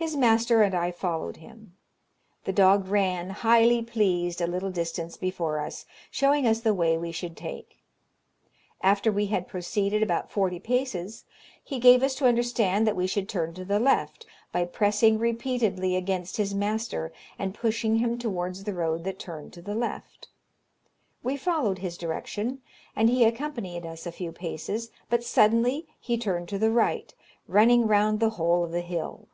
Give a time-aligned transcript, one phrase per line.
[0.00, 1.74] "His master and I followed him.
[2.44, 7.10] The dog ran, highly pleased, a little distance before us, showing us the way we
[7.10, 7.80] should take.
[8.80, 11.24] After we had proceeded about forty paces,
[11.64, 15.96] he gave us to understand that we should turn to the left, by pressing repeatedly
[15.96, 20.28] against his master, and pushing him towards the road that turned to the left.
[21.24, 22.62] We followed his direction,
[22.94, 27.12] and he accompanied us a few paces, but suddenly he turned to the right,
[27.48, 29.26] running round the whole of the hill.